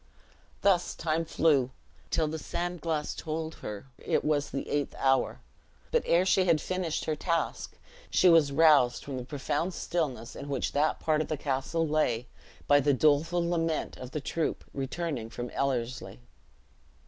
Thus 0.61 0.95
time 0.95 1.25
flew, 1.25 1.69
till 2.09 2.27
the 2.27 2.39
sand 2.39 2.81
glass 2.81 3.13
told 3.13 3.53
her 3.61 3.85
it 3.99 4.25
was 4.25 4.49
the 4.49 4.67
eighth 4.67 4.95
hour. 4.97 5.41
But 5.91 6.01
ere 6.07 6.25
she 6.25 6.45
had 6.45 6.59
finished 6.59 7.05
her 7.05 7.15
task, 7.15 7.77
she 8.09 8.27
was 8.27 8.51
roused 8.51 9.05
from 9.05 9.17
the 9.17 9.23
profound 9.23 9.75
stillness 9.75 10.35
in 10.35 10.49
which 10.49 10.71
that 10.71 10.99
part 10.99 11.21
of 11.21 11.27
the 11.27 11.37
castle 11.37 11.87
lay, 11.87 12.25
by 12.65 12.79
the 12.79 12.95
doleful 12.95 13.47
lament 13.47 13.95
of 13.97 14.09
the 14.09 14.21
troop 14.21 14.63
returning 14.73 15.29
from 15.29 15.51
Ellerslie. 15.51 16.19